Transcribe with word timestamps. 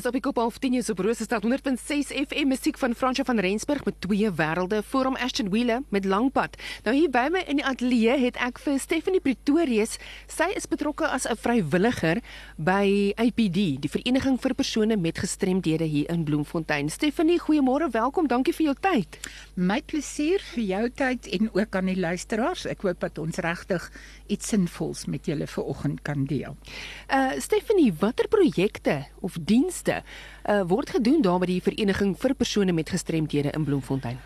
Dis 0.00 0.08
op 0.08 0.14
die 0.16 0.22
kop 0.24 0.38
half 0.40 0.56
10 0.56 0.78
op 0.94 1.00
Rosestad 1.04 1.44
100.6 1.44 2.14
FM 2.16 2.48
musiek 2.48 2.78
van 2.80 2.94
Fransjo 2.96 3.24
van 3.28 3.38
Rensburg 3.38 3.84
met 3.84 3.98
twee 4.00 4.30
wêrelde 4.32 4.78
hom 4.90 5.16
Ashton 5.16 5.50
Wheeler 5.50 5.82
met 5.90 6.04
Langpad. 6.04 6.56
Nou 6.84 6.94
hier 6.96 7.10
by 7.12 7.26
my 7.28 7.42
in 7.44 7.58
die 7.60 7.64
ateljee 7.66 8.16
het 8.22 8.38
ek 8.40 8.62
vir 8.64 8.78
Stephanie 8.80 9.20
Pretorius. 9.20 9.98
Sy 10.26 10.46
is 10.56 10.64
betrokke 10.64 11.04
as 11.04 11.26
'n 11.28 11.36
vrywilliger 11.36 12.22
by 12.56 13.12
APD, 13.16 13.76
die 13.76 13.90
Vereniging 13.92 14.40
vir 14.40 14.54
persone 14.54 14.96
met 14.96 15.18
gestremdhede 15.18 15.84
hier 15.84 16.08
in 16.08 16.24
Bloemfontein. 16.24 16.88
Stephanie, 16.88 17.38
goeiemôre, 17.38 17.90
welkom. 17.90 18.26
Dankie 18.26 18.54
vir 18.54 18.64
jou 18.72 18.76
tyd. 18.80 19.18
My 19.54 19.82
plesier 19.82 20.40
vir 20.54 20.64
jou 20.64 20.90
tyd 20.90 21.28
en 21.28 21.50
ook 21.52 21.76
aan 21.76 21.86
die 21.86 22.00
luisteraars. 22.00 22.64
Ek 22.66 22.80
hoop 22.80 23.00
dat 23.00 23.18
ons 23.18 23.36
regtig 23.36 23.92
iets 24.28 24.48
sinvols 24.48 25.04
met 25.06 25.26
julle 25.26 25.46
vanoggend 25.46 26.02
kan 26.02 26.24
deel. 26.24 26.56
Uh 27.12 27.32
Stephanie, 27.38 27.92
watter 27.92 28.28
projekte 28.28 29.06
of 29.20 29.36
diens 29.40 29.82
dienste 29.90 30.02
uh, 30.48 30.62
word 30.66 30.90
gedoen 30.90 31.22
daar 31.22 31.40
by 31.40 31.48
die 31.50 31.62
vereniging 31.62 32.16
vir 32.18 32.34
persone 32.34 32.72
met 32.72 32.90
gestremdhede 32.90 33.52
in 33.54 33.64
Bloemfontein? 33.64 34.18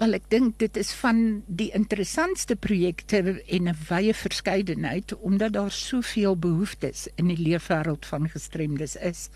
Wel 0.00 0.16
ek 0.16 0.28
dink 0.32 0.58
dit 0.58 0.76
is 0.76 0.92
van 0.98 1.42
die 1.46 1.70
interessantste 1.76 2.56
projekte 2.56 3.42
en 3.46 3.68
'n 3.68 3.76
wye 3.88 4.14
verskeidenheid 4.14 5.14
omdat 5.20 5.52
daar 5.52 5.70
soveel 5.70 6.36
behoeftes 6.36 7.08
in 7.16 7.28
die 7.28 7.38
leefwêreld 7.38 8.06
van 8.06 8.28
gestremdes 8.28 8.96
is. 8.96 9.28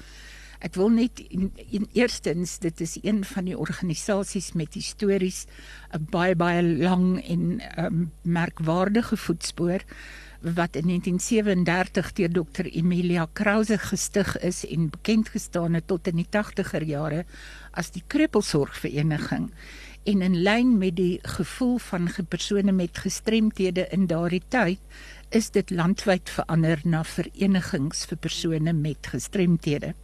Ek 0.60 0.74
wil 0.74 0.88
net 0.88 1.20
in, 1.20 1.52
in 1.70 1.86
eerstens 1.92 2.58
dit 2.58 2.80
is 2.80 2.98
een 3.02 3.24
van 3.24 3.44
die 3.44 3.58
organisasies 3.58 4.52
met 4.52 4.74
histories 4.74 5.46
'n 5.92 6.06
baie 6.10 6.34
baie 6.34 6.62
lang 6.62 7.22
en 7.28 7.60
um, 7.78 8.12
merkwaardige 8.22 9.16
voetspoor 9.16 9.84
wat 10.40 10.76
in 10.76 10.86
1937 10.86 12.12
deur 12.12 12.32
Dr 12.32 12.66
Emilia 12.66 13.26
Krause 13.32 13.78
gestig 13.78 14.38
is 14.38 14.66
en 14.66 14.90
bekend 14.90 15.28
gestaan 15.28 15.74
het 15.74 15.86
tot 15.86 16.06
in 16.06 16.16
die 16.16 16.28
80er 16.28 16.84
jare 16.84 17.24
as 17.70 17.90
die 17.90 18.02
Kreppelsorgvereniging 18.06 19.50
en 20.06 20.22
in 20.22 20.36
lyn 20.42 20.76
met 20.78 20.96
die 20.96 21.18
gevoel 21.22 21.78
van 21.78 22.08
persone 22.28 22.72
met 22.72 22.98
gestremthede 22.98 23.88
in 23.90 24.06
daardie 24.06 24.42
tyd 24.48 24.78
is 25.34 25.50
dit 25.50 25.70
landwyd 25.70 26.30
verander 26.30 26.80
na 26.84 27.02
verenigings 27.04 28.04
vir 28.06 28.18
persone 28.22 28.72
met 28.72 29.08
gestremthede. 29.10 29.94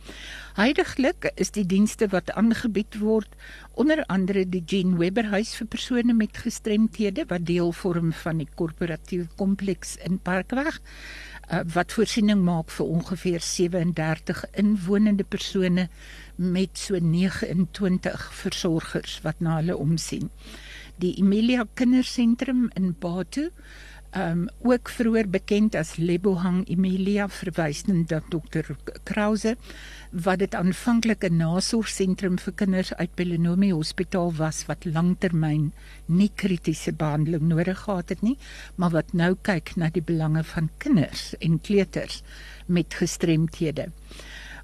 Heidiglik 0.56 1.31
is 1.41 1.53
die 1.55 1.65
dienste 1.67 2.09
wat 2.12 2.33
aangebied 2.37 2.98
word 3.01 3.37
onder 3.78 4.03
andere 4.12 4.45
die 4.45 4.65
Jean 4.67 4.98
Webber 4.98 5.31
huis 5.33 5.55
vir 5.56 5.69
persone 5.73 6.15
met 6.15 6.43
gestremthede 6.45 7.25
wat 7.31 7.47
deel 7.47 7.73
vorm 7.73 8.12
van 8.25 8.43
die 8.43 8.48
korporatiewe 8.55 9.28
kompleks 9.39 9.95
in 10.05 10.19
Parkweg 10.19 10.81
uh, 10.81 11.62
wat 11.75 11.95
voorsiening 11.95 12.43
maak 12.45 12.75
vir 12.75 12.91
ongeveer 12.98 13.41
37 13.41 14.44
inwonende 14.61 15.25
persone 15.25 15.88
met 16.37 16.78
so 16.78 16.99
29 16.99 18.28
versorgers 18.43 19.21
wat 19.22 19.41
na 19.41 19.61
hulle 19.61 19.77
omsien. 19.77 20.31
Die 21.00 21.15
Emilia 21.22 21.65
Kindersentrum 21.75 22.69
in 22.77 22.93
Batu 22.99 23.49
um 24.12 24.49
ook 24.61 24.91
vroeër 24.93 25.28
bekend 25.33 25.75
as 25.75 25.97
Lebohang 25.97 26.67
Emilia 26.69 27.28
verwysend 27.33 28.11
na 28.11 28.21
Dr 28.28 28.75
Krause 29.09 29.56
wat 30.12 30.39
dit 30.39 30.55
aanvanklik 30.55 31.25
'n 31.25 31.37
nasorgsentrum 31.37 32.37
vir 32.39 32.53
kinders 32.53 32.93
uit 32.95 33.15
Belenomi 33.15 33.73
Hospitaal 33.73 34.33
was 34.37 34.67
wat 34.67 34.84
langtermyn 34.84 35.73
nie 36.06 36.31
kritiese 36.34 36.93
behandeling 36.93 37.49
nodig 37.49 37.78
gehad 37.78 38.09
het 38.09 38.23
nie 38.23 38.37
maar 38.77 38.91
wat 38.91 39.12
nou 39.12 39.34
kyk 39.43 39.77
na 39.77 39.89
die 39.89 40.05
belange 40.05 40.44
van 40.44 40.69
kinders 40.79 41.34
en 41.41 41.61
kleuters 41.61 42.23
met 42.67 42.94
gestremthede. 42.94 43.89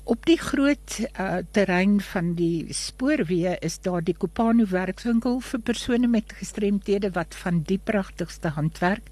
Op 0.09 0.23
die 0.25 0.39
groot 0.41 0.95
uh, 1.05 1.43
terrein 1.53 1.99
van 2.01 2.31
die 2.33 2.73
spoorweë 2.73 3.59
is 3.67 3.75
daar 3.85 4.01
die 4.01 4.15
Kopano 4.17 4.65
werkswinkel 4.71 5.37
vir 5.45 5.61
persone 5.61 6.09
met 6.09 6.33
gestremthede 6.39 7.11
wat 7.13 7.37
van 7.37 7.59
die 7.69 7.77
pragtigste 7.77 8.55
handwerk 8.57 9.11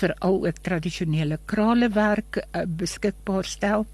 veral 0.00 0.40
ook 0.48 0.62
tradisionele 0.64 1.36
kralewerk 1.52 2.40
uh, 2.40 2.64
beskikbaar 2.64 3.44
stel. 3.44 3.84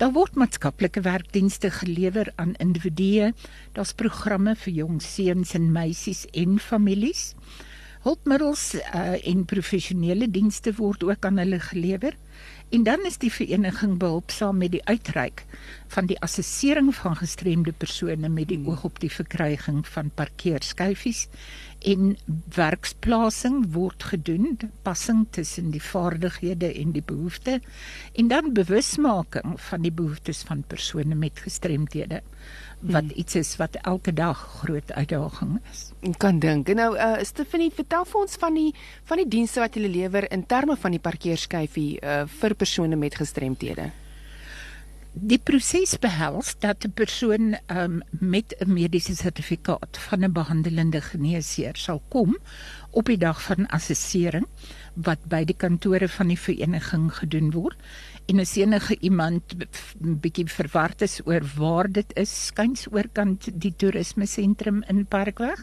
Daar 0.00 0.14
word 0.16 0.40
maatskaplike 0.40 1.04
werkdienste 1.04 1.68
gelewer 1.82 2.32
aan 2.40 2.56
individue. 2.64 3.34
Daar's 3.76 3.92
programme 3.92 4.56
vir 4.56 4.78
jong 4.80 5.02
seuns 5.04 5.52
en 5.52 5.68
meisies 5.76 6.24
en 6.32 6.56
families. 6.56 7.34
Hulpmiddels 8.08 8.70
uh, 8.80 9.20
en 9.20 9.44
professionele 9.44 10.32
dienste 10.32 10.72
word 10.80 11.04
ook 11.04 11.28
aan 11.28 11.44
hulle 11.44 11.60
gelewer. 11.60 12.16
En 12.68 12.82
dan 12.82 13.04
is 13.04 13.18
die 13.18 13.32
vereniging 13.32 13.98
behulpsaam 13.98 14.56
met 14.56 14.70
die 14.70 14.84
uitreik 14.84 15.44
van 15.86 16.06
die 16.06 16.20
assessering 16.20 16.94
van 16.94 17.16
gestremde 17.16 17.72
persone 17.72 18.28
met 18.28 18.48
die 18.48 18.58
oog 18.66 18.84
op 18.84 19.00
die 19.00 19.10
verkryging 19.12 19.84
van 19.88 20.10
parkeerskyfies 20.14 21.26
en 21.84 22.16
werksplasing 22.54 23.60
word 23.76 24.06
gedoen 24.10 24.56
passing 24.82 25.26
tussen 25.30 25.70
die 25.70 25.82
vaardighede 25.82 26.72
en 26.72 26.94
die 26.96 27.04
behoeftes 27.04 27.60
en 28.12 28.28
dan 28.32 28.52
bewusmaking 28.56 29.60
van 29.68 29.84
die 29.84 29.92
behoeftes 29.92 30.42
van 30.48 30.64
persone 30.66 31.14
met 31.14 31.44
gestremdhede 31.46 32.22
wat 32.84 33.02
hmm. 33.02 33.16
iets 33.16 33.34
is 33.34 33.56
wat 33.56 33.76
elke 33.82 34.12
dag 34.12 34.38
groot 34.60 34.92
uitdaging 34.92 35.58
is. 35.72 35.88
Ek 36.04 36.18
kan 36.20 36.38
dink. 36.38 36.68
Nou 36.76 36.92
uh 36.96 37.16
Stephanie, 37.24 37.72
vertel 37.72 38.04
vir 38.04 38.20
ons 38.20 38.38
van 38.40 38.54
die 38.54 38.70
van 39.08 39.22
die 39.22 39.28
dienste 39.38 39.64
wat 39.64 39.76
julle 39.78 39.88
lewer 39.88 40.28
in 40.32 40.46
terme 40.46 40.76
van 40.76 40.96
die 40.96 41.02
parkeerskyfie 41.02 41.90
uh 42.02 42.24
vir 42.40 42.54
persone 42.54 42.96
met 43.00 43.16
gestremthede. 43.16 43.90
Die 45.14 45.38
proses 45.38 45.94
behels 46.02 46.56
dat 46.58 46.84
'n 46.84 46.92
persoon 46.92 47.56
um, 47.70 48.02
met 48.10 48.54
'n 48.58 48.72
mediese 48.72 49.14
sertifikaat 49.16 49.98
van 50.08 50.24
'n 50.24 50.32
behandelende 50.32 51.00
geneesheer 51.00 51.76
sal 51.76 52.02
kom 52.08 52.36
op 52.90 53.06
die 53.06 53.18
dag 53.18 53.42
van 53.42 53.66
assessering 53.66 54.46
wat 54.94 55.18
by 55.28 55.44
die 55.44 55.56
kantore 55.56 56.08
van 56.08 56.28
die 56.28 56.38
vereniging 56.38 57.14
gedoen 57.14 57.50
word 57.50 57.78
en 58.26 58.40
as 58.40 58.54
enige 58.56 58.96
iemand 59.00 59.54
bietjie 59.98 60.46
verward 60.48 61.02
is 61.04 61.20
oor 61.28 61.44
waar 61.56 61.90
dit 61.92 62.12
is 62.20 62.32
skuins 62.46 62.86
oorkant 62.92 63.50
die 63.60 63.74
toerisme 63.76 64.26
sentrum 64.26 64.82
in 64.88 65.04
Parkweg 65.04 65.60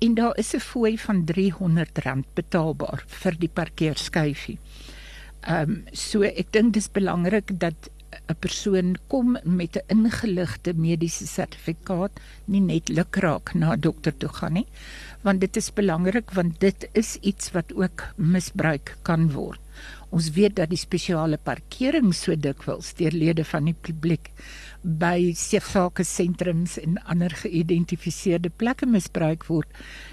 en 0.00 0.14
daar 0.14 0.36
is 0.38 0.54
'n 0.54 0.60
fooi 0.60 0.98
van 0.98 1.24
R300 1.26 2.24
betaalbaar 2.34 3.04
vir 3.06 3.34
die 3.38 3.52
parkeerskyfie. 3.52 4.58
Ehm 5.40 5.70
um, 5.70 5.84
so 5.92 6.22
ek 6.22 6.52
dink 6.52 6.74
dis 6.74 6.88
belangrik 6.88 7.58
dat 7.60 7.90
'n 8.28 8.36
persoon 8.38 8.96
kom 9.08 9.38
met 9.44 9.76
'n 9.76 10.04
ingeligte 10.04 10.72
mediese 10.74 11.26
sertifikaat 11.26 12.12
nie 12.44 12.60
net 12.60 12.88
lukraak 12.88 13.54
na 13.54 13.76
dokter 13.76 14.16
toe 14.16 14.28
gaan 14.28 14.52
nie 14.52 14.66
want 15.22 15.40
dit 15.40 15.56
is 15.56 15.70
belangrik 15.72 16.30
want 16.30 16.60
dit 16.60 16.88
is 16.92 17.16
iets 17.20 17.52
wat 17.56 17.72
ook 17.74 18.04
misbruik 18.16 18.96
kan 19.02 19.32
word. 19.32 19.60
Ons 20.10 20.30
weet 20.34 20.56
dat 20.58 20.70
die 20.72 20.80
spesiale 20.80 21.38
parkering 21.38 22.10
so 22.14 22.34
dikwels 22.34 22.94
deur 22.98 23.14
lede 23.14 23.44
van 23.44 23.70
die 23.70 23.76
publiek 23.76 24.32
by 24.82 25.32
sake 25.36 26.04
sentrums 26.04 26.78
en 26.80 26.98
ander 27.04 27.30
geïdentifiseerde 27.44 28.50
plekke 28.50 28.88
misbruik 28.90 29.46
word 29.46 29.68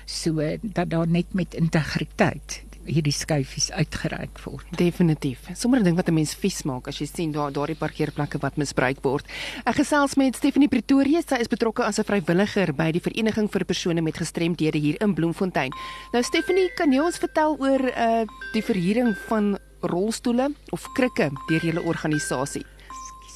so 0.06 0.44
dat 0.62 0.92
daar 0.92 1.08
net 1.08 1.34
met 1.34 1.58
integriteit 1.58 2.62
hierdie 2.88 3.12
skyfies 3.12 3.70
uitgereik 3.76 4.40
word. 4.46 4.66
Definitief. 4.80 5.50
Sommige 5.60 5.84
ding 5.84 5.96
wat 5.96 6.08
'n 6.08 6.14
mens 6.14 6.34
vies 6.36 6.64
maak 6.64 6.88
as 6.88 7.00
jy 7.00 7.06
sien 7.06 7.32
daar 7.32 7.52
daardie 7.52 7.76
parkeerplekke 7.76 8.40
wat 8.40 8.58
misbruik 8.58 9.04
word. 9.04 9.26
Ek 9.66 9.76
gesels 9.76 10.16
met 10.16 10.36
Stephanie 10.36 10.70
Pretorius, 10.70 11.26
sy 11.28 11.36
is 11.36 11.48
betrokke 11.48 11.84
as 11.84 12.00
'n 12.00 12.04
vrywilliger 12.04 12.74
by 12.74 12.92
die 12.92 13.02
Vereniging 13.02 13.50
vir 13.52 13.66
persone 13.66 14.02
met 14.02 14.18
gestremdhede 14.18 14.78
hier 14.78 15.02
in 15.02 15.14
Bloemfontein. 15.14 15.72
Nou 16.14 16.24
Stephanie, 16.24 16.70
kan 16.76 16.92
jy 16.92 17.00
ons 17.00 17.18
vertel 17.18 17.58
oor 17.60 17.82
uh 17.82 18.26
die 18.54 18.64
verhuuring 18.64 19.18
van 19.28 19.58
rolstoele 19.82 20.52
of 20.70 20.88
krikke 20.94 21.30
deur 21.48 21.62
julle 21.62 21.82
organisasie? 21.82 22.66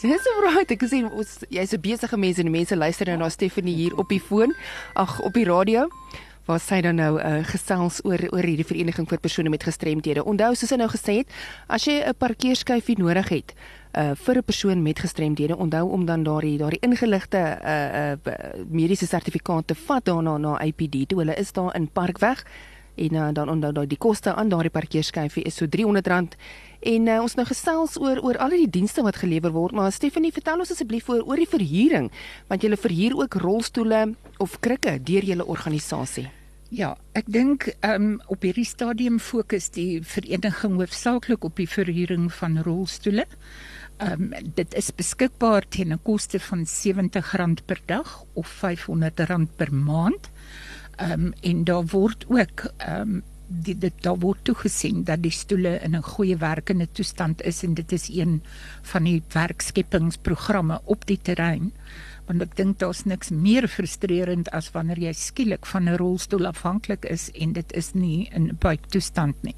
Dis 0.02 0.26
right. 0.42 0.72
Ek 0.72 0.82
sien 0.90 1.10
jy's 1.50 1.74
'n 1.74 1.82
besige 1.82 2.18
mens 2.18 2.38
en 2.38 2.46
die 2.46 2.58
mense 2.58 2.76
luister 2.76 3.06
nou 3.06 3.18
na 3.18 3.30
Stephanie 3.30 3.76
hier 3.76 3.98
op 3.98 4.10
die 4.10 4.20
foon, 4.20 4.56
ag 4.96 5.22
op 5.22 5.34
die 5.34 5.46
radio. 5.46 5.90
waar 6.46 6.60
sy 6.60 6.82
dan 6.82 6.96
nou 6.96 7.20
uh, 7.20 7.46
gesels 7.46 8.02
oor 8.04 8.20
oor 8.34 8.44
hierdie 8.44 8.66
vereniging 8.66 9.08
vir 9.08 9.20
persone 9.20 9.50
met 9.50 9.64
gestremthede. 9.64 10.24
Onthou 10.26 10.56
soos 10.56 10.70
sy 10.74 10.76
nou 10.76 10.90
gesê 10.90 11.22
het, 11.22 11.30
as 11.68 11.86
jy 11.86 12.02
'n 12.02 12.18
parkeerskyfie 12.18 12.98
nodig 12.98 13.30
het, 13.30 13.54
uh 13.94 14.12
vir 14.16 14.38
'n 14.38 14.44
persoon 14.44 14.82
met 14.82 15.00
gestremdhede 15.00 15.58
onthou 15.58 15.90
om 15.92 16.06
dan 16.06 16.24
daardie 16.24 16.58
daardie 16.58 16.80
ingeligte 16.82 17.38
uh 17.38 18.12
uh 18.12 18.34
mediese 18.70 19.06
sertifikaat 19.06 19.68
te 19.68 19.76
vat 19.76 20.06
daarna 20.06 20.38
na 20.38 20.58
APD 20.58 21.08
toe 21.08 21.20
hulle 21.20 21.36
is 21.36 21.52
daar 21.52 21.76
in 21.76 21.90
Parkweg 21.92 22.44
en 23.06 23.18
uh, 23.19 23.30
dan 23.33 23.50
onthou 23.50 23.71
dat 23.80 23.89
die 23.89 24.00
koste 24.01 24.33
aan 24.33 24.51
daardie 24.51 24.74
parkeerskyfie 24.74 25.45
is 25.50 25.57
so 25.59 25.65
R300 25.65 26.36
en 26.94 27.07
uh, 27.07 27.21
ons 27.21 27.38
nou 27.38 27.45
gesels 27.50 27.98
oor 28.01 28.21
oor 28.25 28.38
al 28.38 28.57
die 28.57 28.69
dienste 28.80 29.06
wat 29.06 29.21
gelewer 29.21 29.53
word 29.56 29.77
maar 29.77 29.92
Stephanie 29.92 30.33
vertel 30.33 30.63
ons 30.63 30.74
asseblief 30.74 31.09
oor 31.09 31.25
oor 31.25 31.42
die 31.42 31.50
verhuuring 31.50 32.12
want 32.50 32.63
jy 32.63 32.75
verhuur 32.75 33.18
ook 33.24 33.42
rolstoele 33.45 34.06
of 34.39 34.59
krikke 34.59 35.00
deur 35.00 35.27
julle 35.33 35.45
organisasie 35.45 36.30
Ja, 36.71 36.94
ek 37.19 37.25
dink 37.27 37.65
um, 37.83 38.13
op 38.31 38.45
hierdie 38.48 38.63
stadium 38.63 39.18
fokus 39.19 39.65
die 39.75 40.00
vereniging 40.07 40.77
hoofsaaklik 40.80 41.44
op 41.44 41.57
die 41.59 41.68
verhuuring 41.68 42.30
van 42.31 42.62
rolstoele. 42.63 43.25
Ehm 44.00 44.30
um, 44.31 44.53
dit 44.56 44.77
is 44.80 44.88
beskikbaar 44.95 45.68
teen 45.68 45.92
'n 45.92 46.00
koste 46.00 46.39
van 46.39 46.63
R70 46.63 47.65
per 47.65 47.81
dag 47.86 48.24
of 48.33 48.48
R500 48.63 49.51
per 49.57 49.74
maand. 49.74 50.31
Ehm 51.01 51.12
um, 51.12 51.33
en 51.42 51.63
daar 51.63 51.86
word 51.86 52.25
ook 52.30 52.65
ehm 52.77 53.01
um, 53.01 53.21
die 53.51 53.77
dit 53.77 53.94
daar 54.06 54.19
word 54.19 54.44
toegesien 54.48 55.03
dat 55.03 55.21
die 55.24 55.31
stoele 55.31 55.80
in 55.83 55.95
'n 55.95 56.03
goeie 56.03 56.38
werkende 56.38 56.88
toestand 56.92 57.42
is 57.42 57.63
en 57.63 57.74
dit 57.74 57.92
is 57.92 58.09
een 58.09 58.44
van 58.81 59.03
die 59.03 59.24
werkskepingsprogramme 59.33 60.81
op 60.83 61.06
die 61.06 61.19
terrein 61.21 61.74
want 62.28 62.42
ek 62.42 62.56
dink 62.56 62.80
daar's 62.80 63.06
niks 63.06 63.32
meer 63.32 63.68
frustrerend 63.68 64.52
as 64.56 64.72
wanneer 64.76 65.00
jy 65.00 65.14
skielik 65.14 65.66
van 65.66 65.90
'n 65.90 65.98
rolstoel 65.98 66.48
afhanklik 66.48 67.06
is 67.06 67.30
en 67.34 67.54
dit 67.54 67.72
is 67.74 67.94
nie 67.94 68.30
in 68.32 68.50
'n 68.50 68.58
baie 68.60 68.80
toestand 68.90 69.36
nie. 69.44 69.56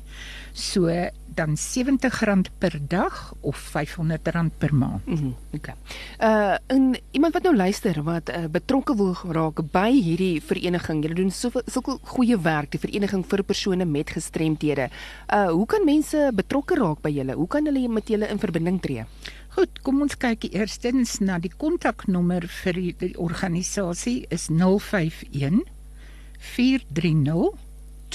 So 0.54 0.88
dan 1.36 1.57
R70 1.57 2.51
per 2.57 2.80
dag 2.88 3.33
of 3.42 3.57
R500 3.74 4.57
per 4.57 4.75
maand. 4.75 5.06
Mm 5.06 5.33
okay. 5.54 5.75
Uh 6.19 6.57
en 6.68 6.95
iemand 7.12 7.33
wat 7.33 7.44
nou 7.44 7.56
luister 7.56 8.04
wat 8.04 8.30
uh, 8.30 8.45
betrokke 8.50 8.95
wil 8.95 9.18
raak 9.31 9.62
by 9.71 9.89
hierdie 9.92 10.42
vereniging. 10.42 11.04
Julle 11.04 11.15
doen 11.15 11.31
soveel 11.31 11.62
sulke 11.65 11.98
goeie 12.01 12.38
werk, 12.42 12.71
die 12.71 12.80
vereniging 12.80 13.25
vir 13.25 13.44
persone 13.44 13.86
met 13.86 14.10
gestremthede. 14.10 14.89
Uh 15.33 15.50
hoe 15.50 15.65
kan 15.65 15.86
mense 15.86 16.31
betrokke 16.36 16.75
raak 16.75 17.01
by 17.01 17.10
julle? 17.10 17.33
Hoe 17.33 17.48
kan 17.48 17.65
hulle 17.65 17.88
met 17.88 18.07
julle 18.07 18.30
in 18.30 18.39
verbinding 18.39 18.81
tree? 18.81 19.06
Goed, 19.53 19.83
kom 19.85 20.00
ons 20.01 20.15
kyk 20.17 20.47
eerstens 20.50 21.19
na 21.21 21.35
die 21.38 21.51
kontaknommer 21.61 22.47
vir 22.50 22.73
die, 22.73 22.94
die 22.97 23.11
organisasie 23.21 24.23
is 24.33 24.47
051 24.50 25.59
430 26.41 27.51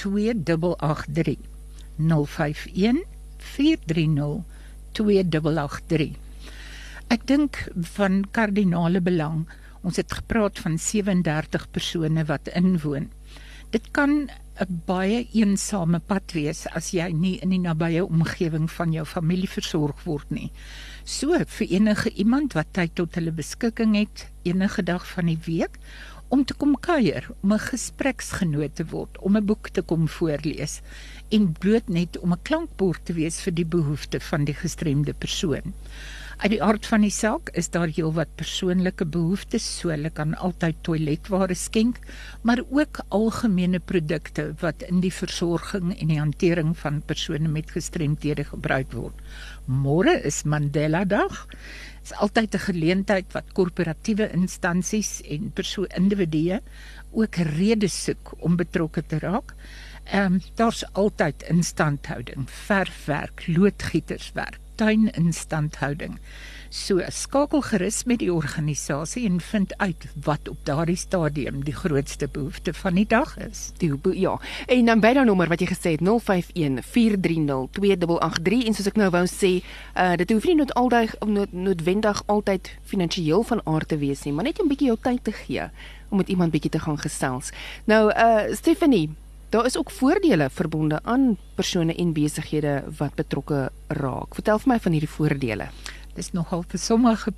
2883. 0.01 1.37
051 1.95 2.99
430 3.53 4.43
2883. 4.99 6.11
Ek 7.15 7.23
dink 7.31 7.61
van 7.95 8.19
kardinale 8.35 8.99
belang. 8.99 9.45
Ons 9.79 9.95
het 10.03 10.11
gepraat 10.19 10.59
van 10.59 10.75
37 10.75 11.69
persone 11.71 12.27
wat 12.27 12.51
inwoon. 12.51 13.07
Dit 13.71 13.87
kan 13.95 14.25
'n 14.59 14.81
baie 14.85 15.19
eensame 15.39 15.99
pad 15.99 16.33
wees 16.35 16.65
as 16.75 16.91
jy 16.91 17.07
nie 17.15 17.37
in 17.43 17.53
die 17.53 17.61
nabye 17.63 18.01
omgewing 18.03 18.67
van 18.71 18.91
jou 18.91 19.05
familie 19.07 19.47
versorg 19.47 20.03
word 20.03 20.31
nie. 20.35 20.51
So 21.05 21.37
vir 21.57 21.67
enige 21.77 22.11
iemand 22.11 22.57
wat 22.57 22.73
tyd 22.75 22.95
tot 22.99 23.15
hulle 23.15 23.31
beskikking 23.31 23.95
het 23.95 24.25
enige 24.43 24.83
dag 24.83 25.07
van 25.13 25.31
die 25.31 25.39
week 25.45 25.79
om 26.29 26.43
te 26.45 26.53
kom 26.53 26.75
kuier, 26.75 27.29
om 27.41 27.53
'n 27.53 27.59
gespreksgenoot 27.71 28.75
te 28.75 28.85
word, 28.85 29.17
om 29.17 29.37
'n 29.37 29.45
boek 29.45 29.69
te 29.69 29.81
kom 29.81 30.07
voorlees 30.07 30.81
en 31.29 31.53
bloot 31.53 31.87
net 31.87 32.19
om 32.19 32.33
'n 32.33 32.43
klankbord 32.43 33.05
te 33.05 33.13
wees 33.13 33.41
vir 33.41 33.53
die 33.53 33.65
behoeftes 33.65 34.23
van 34.23 34.43
die 34.45 34.53
gestremde 34.53 35.13
persoon. 35.13 35.73
Uit 36.39 36.53
die 36.53 36.61
aard 36.63 36.85
van 36.87 37.03
die 37.03 37.11
saak 37.11 37.49
is 37.59 37.67
daar 37.73 37.89
heelwat 37.91 38.29
persoonlike 38.39 39.03
behoeftes, 39.11 39.65
so 39.81 39.91
hulle 39.91 40.07
kan 40.15 40.37
altyd 40.39 40.77
toiletware 40.87 41.57
skenk, 41.59 41.97
maar 42.47 42.61
ook 42.63 43.01
algemene 43.11 43.81
produkte 43.83 44.45
wat 44.61 44.85
in 44.87 45.01
die 45.03 45.11
versorging 45.11 45.89
en 45.97 46.13
die 46.13 46.19
hantering 46.21 46.71
van 46.79 47.01
persone 47.09 47.51
met 47.51 47.73
gestremthede 47.75 48.45
gebruik 48.53 48.95
word. 48.95 49.19
Môre 49.67 50.13
is 50.29 50.45
Mandela 50.47 51.03
Dag. 51.03 51.41
Dit 51.49 52.07
is 52.07 52.15
altyd 52.23 52.55
'n 52.55 52.65
geleentheid 52.69 53.35
wat 53.35 53.51
korporatiewe 53.59 54.31
instansies 54.31 55.19
en 55.27 55.51
persoon 55.51 55.91
individue 55.91 56.61
ook 57.11 57.35
redes 57.35 58.03
soek 58.03 58.33
om 58.39 58.55
betrokke 58.55 59.03
te 59.03 59.19
raak. 59.19 59.53
Ehm 60.05 60.39
um, 60.39 60.41
daar's 60.55 60.85
altyd 60.93 61.43
instandhouding, 61.51 62.47
verfwerk, 62.47 63.43
loodgieterswerk, 63.47 64.68
tuininstandhouding. 64.79 66.17
So 66.69 67.01
skakel 67.09 67.63
gerus 67.65 68.03
met 68.05 68.19
die 68.21 68.29
organisasie 68.29 69.23
en 69.25 69.39
vind 69.41 69.71
uit 69.77 70.03
wat 70.23 70.49
op 70.49 70.57
daardie 70.63 70.95
stadium 70.95 71.63
die 71.65 71.73
grootste 71.73 72.27
behoefte 72.29 72.73
van 72.77 72.93
die 72.93 73.07
dag 73.09 73.37
is. 73.41 73.71
Die 73.81 73.89
ja. 74.13 74.35
En 74.67 74.85
dan 74.85 75.01
by 75.01 75.13
daai 75.17 75.25
nommer 75.25 75.49
wat 75.49 75.63
jy 75.63 75.69
gesê 75.71 75.95
het 75.97 76.03
051 76.05 76.85
430 76.85 77.71
2883 77.73 78.67
en 78.69 78.77
soos 78.77 78.89
ek 78.91 78.99
nou 79.01 79.09
wou 79.15 79.23
sê, 79.25 79.51
uh 79.97 80.13
dit 80.21 80.29
hoef 80.29 80.45
nie 80.45 80.59
net 80.61 80.75
altyd 80.77 81.17
nood, 81.25 81.53
noodwendig 81.53 82.21
altyd 82.27 82.69
finansiëel 82.91 83.43
van 83.49 83.63
aard 83.65 83.89
te 83.89 83.97
wees 83.97 84.21
nie, 84.27 84.33
maar 84.33 84.45
net 84.45 84.61
'n 84.61 84.69
bietjie 84.69 84.93
jou 84.93 84.99
tyd 85.01 85.23
te 85.23 85.33
gee 85.33 85.65
om 86.09 86.17
met 86.17 86.29
iemand 86.29 86.51
bietjie 86.51 86.71
te 86.71 86.79
gaan 86.79 87.01
gesels. 87.01 87.49
Nou 87.85 88.13
uh 88.13 88.53
Stephanie 88.53 89.09
Daar 89.49 89.65
is 89.65 89.77
ook 89.77 89.91
voordele 89.91 90.49
verbonde 90.49 90.99
aan 91.03 91.37
persone 91.55 91.95
en 91.95 92.13
besighede 92.13 92.83
wat 92.97 93.15
betrokke 93.15 93.71
raak. 93.87 94.35
Vertel 94.37 94.59
vir 94.61 94.69
my 94.69 94.77
van 94.79 94.93
hierdie 94.93 95.09
voordele. 95.09 95.69
Dit 96.13 96.21
is 96.27 96.31
nogal 96.37 96.61
vir 96.69 96.81
sommige 96.81 97.33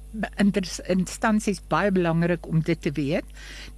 instansies 0.92 1.62
baie 1.72 1.92
belangrik 1.92 2.48
om 2.48 2.60
dit 2.68 2.82
te 2.82 2.92
weet. 2.92 3.24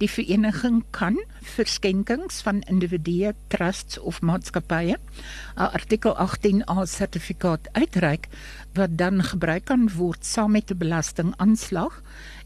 Die 0.02 0.10
vereniging 0.10 0.82
kan 0.90 1.20
verskenkings 1.54 2.42
van 2.42 2.62
individue, 2.66 3.34
trusts 3.54 3.98
of 3.98 4.18
maatskappye 4.22 4.98
artikel 5.54 6.16
18A 6.18 6.88
sertifikaat 6.90 7.68
uitreik 7.72 8.26
wat 8.74 8.98
dan 8.98 9.22
gebruik 9.22 9.68
kan 9.70 9.86
word 9.94 10.26
saam 10.26 10.58
met 10.58 10.70
'n 10.70 10.78
belastingaanslag 10.78 12.02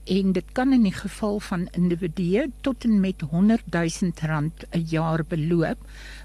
en 0.08 0.32
dit 0.32 0.52
kan 0.56 0.72
in 0.72 0.86
die 0.88 0.94
geval 0.94 1.40
van 1.40 1.68
individue 1.76 2.46
tot 2.66 2.84
en 2.88 3.00
met 3.00 3.20
100 3.20 3.68
000 3.72 4.12
rand 4.30 4.64
'n 4.70 4.84
jaar 4.88 5.24
beloop 5.28 5.78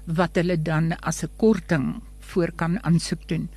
wat 0.04 0.34
hulle 0.40 0.62
dan 0.62 0.92
as 1.00 1.22
'n 1.22 1.30
korting 1.36 2.02
voor 2.20 2.52
kan 2.56 2.82
aansoek 2.82 3.28
doen. 3.28 3.48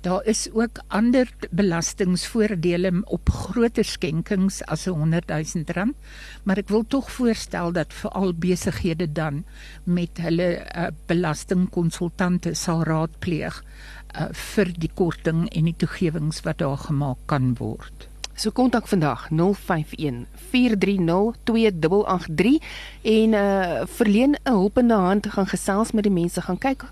Daar 0.00 0.24
is 0.24 0.48
ook 0.52 0.80
ander 0.86 1.30
belastingvoordele 1.50 3.02
op 3.04 3.28
groter 3.30 3.84
skenkings 3.84 4.62
as 4.64 4.84
100 4.84 5.28
000 5.28 5.64
rand, 5.66 5.94
maar 6.42 6.58
ek 6.58 6.68
wil 6.68 6.84
tog 6.86 7.10
voorstel 7.10 7.72
dat 7.72 7.94
veral 7.94 8.34
besighede 8.34 9.12
dan 9.12 9.44
met 9.84 10.18
hulle 10.18 10.48
uh, 10.58 10.86
belastingkonsultante 11.06 12.54
sal 12.54 12.82
raadpleeg 12.82 13.62
uh, 13.62 14.30
vir 14.54 14.72
die 14.78 14.90
korting 14.94 15.46
en 15.50 15.70
die 15.70 15.78
toegewings 15.78 16.42
wat 16.42 16.58
daar 16.58 16.78
gemaak 16.78 17.22
kan 17.26 17.54
word. 17.54 18.11
So 18.34 18.50
kontak 18.50 18.88
vandag 18.88 19.28
051 19.30 20.26
430 20.50 21.34
2883 21.44 22.58
en 23.02 23.32
uh 23.32 23.82
verleen 23.86 24.36
'n 24.42 24.50
hulpende 24.50 24.94
hand 24.94 25.26
gaan 25.26 25.46
gesels 25.46 25.92
met 25.92 26.02
die 26.02 26.12
mense 26.12 26.40
gaan 26.40 26.58
kyk 26.58 26.84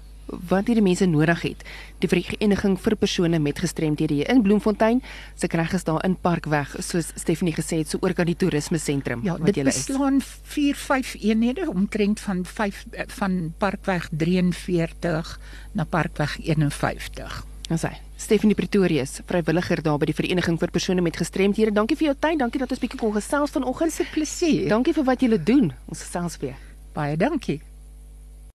wat 0.48 0.68
hierdie 0.70 0.84
mense 0.84 1.06
nodig 1.06 1.42
het. 1.42 1.64
Die 2.02 2.08
vereniging 2.10 2.76
vir 2.80 2.96
persone 2.96 3.38
met 3.42 3.58
gestremthede 3.58 4.14
hier 4.14 4.30
in 4.32 4.42
Bloemfontein 4.42 5.02
se 5.34 5.50
kry 5.50 5.66
is 5.74 5.84
daar 5.84 6.04
in 6.06 6.16
Parkweg 6.16 6.76
soos 6.78 7.12
Stephanie 7.14 7.54
gesê 7.56 7.82
het 7.82 7.90
so 7.90 7.98
oor 8.02 8.14
kan 8.14 8.26
die 8.26 8.36
toerisme 8.38 8.78
sentrum 8.78 9.24
ja, 9.26 9.36
wat 9.38 9.56
jy 9.56 9.66
is. 9.66 9.84
Dit 9.86 9.96
beslaan 9.96 10.20
4 10.22 10.74
5 10.76 11.14
eenhede 11.20 11.68
omtrent 11.68 12.20
van 12.20 12.44
5 12.44 12.84
eh, 12.92 13.04
van 13.20 13.54
Parkweg 13.58 14.08
43 14.10 15.38
na 15.72 15.84
Parkweg 15.84 16.38
51. 16.40 17.44
Ons 17.70 17.84
sê 17.86 17.92
Stephanie 18.18 18.56
Pretorius, 18.58 19.20
vrywilliger 19.30 19.82
daar 19.86 19.98
by 20.02 20.10
die 20.10 20.16
Vereniging 20.16 20.58
vir 20.58 20.72
persone 20.74 21.04
met 21.06 21.16
gestremthede. 21.16 21.70
Dankie 21.72 21.96
vir 21.96 22.10
jou 22.10 22.16
tyd. 22.18 22.40
Dankie 22.42 22.60
dat 22.60 22.74
ons 22.74 22.82
bietjie 22.82 22.98
kon 22.98 23.14
gesels 23.14 23.54
vanoggend. 23.54 23.94
Se 23.94 24.06
plesier. 24.10 24.68
Dankie 24.68 24.94
vir 24.96 25.06
wat 25.06 25.22
jy 25.22 25.38
doen. 25.38 25.70
Ons 25.86 26.02
gesels 26.02 26.38
weer. 26.42 26.58
Baie 26.94 27.16
dankie. 27.16 27.60